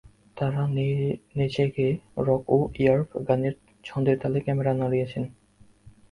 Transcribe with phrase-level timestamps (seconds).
[0.37, 0.63] তাঁরা
[1.37, 1.93] নেচেগেয়ে
[2.27, 3.53] রক ও র্যাপ গানের
[3.83, 5.23] ছন্দের তালে ক্যামেরা নাড়িয়েছেন।